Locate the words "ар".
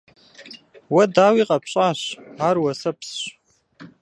2.47-2.57